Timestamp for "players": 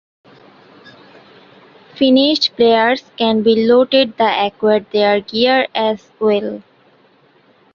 2.55-3.03